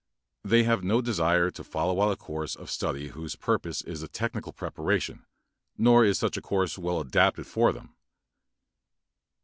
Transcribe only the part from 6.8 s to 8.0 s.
adapted for them.